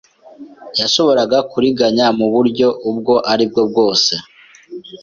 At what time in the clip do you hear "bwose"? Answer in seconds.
3.69-4.13